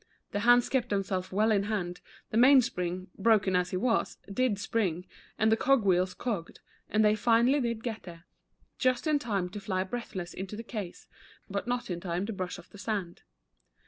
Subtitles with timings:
[0.31, 2.01] The hands kept themselves well in hand,
[2.31, 5.05] the main spring, broken as he was, did spring,
[5.37, 8.25] and the cog wheels cogged, and they finally did get there,
[8.79, 11.07] just in time to fly breathless into the case,
[11.51, 13.21] but not in time to brush ofl" the sand.